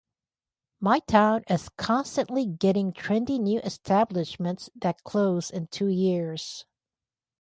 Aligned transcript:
My 0.79 0.97
town 1.01 1.43
is 1.47 1.69
constantly 1.69 2.47
getting 2.47 2.91
trendy 2.91 3.39
new 3.39 3.59
establishments 3.59 4.67
that 4.77 5.03
close 5.03 5.51
in 5.51 5.67
two 5.67 5.89
years. 5.89 6.65